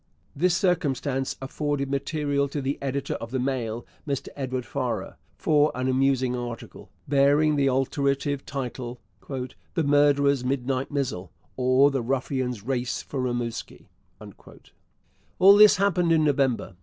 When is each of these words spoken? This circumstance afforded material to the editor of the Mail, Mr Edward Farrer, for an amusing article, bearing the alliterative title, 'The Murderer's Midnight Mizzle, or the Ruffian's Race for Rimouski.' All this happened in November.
This 0.35 0.57
circumstance 0.57 1.35
afforded 1.43 1.91
material 1.91 2.47
to 2.47 2.59
the 2.59 2.79
editor 2.81 3.13
of 3.13 3.29
the 3.29 3.37
Mail, 3.37 3.85
Mr 4.07 4.29
Edward 4.35 4.65
Farrer, 4.65 5.15
for 5.37 5.71
an 5.75 5.87
amusing 5.87 6.35
article, 6.35 6.89
bearing 7.07 7.55
the 7.55 7.67
alliterative 7.67 8.43
title, 8.43 8.99
'The 9.29 9.83
Murderer's 9.83 10.43
Midnight 10.43 10.89
Mizzle, 10.89 11.31
or 11.55 11.91
the 11.91 12.01
Ruffian's 12.01 12.63
Race 12.63 13.03
for 13.03 13.21
Rimouski.' 13.21 13.89
All 15.37 15.55
this 15.55 15.75
happened 15.77 16.11
in 16.11 16.23
November. 16.23 16.77